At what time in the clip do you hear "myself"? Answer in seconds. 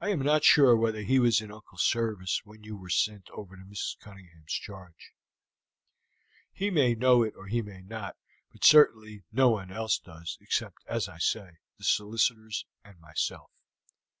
13.00-13.50